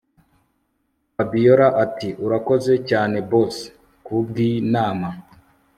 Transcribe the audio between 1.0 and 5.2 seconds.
Fabiora atiurakoze cyane boss kubwinama